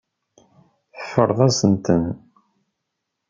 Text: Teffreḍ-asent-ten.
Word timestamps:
Teffreḍ-asent-ten. 0.97 2.03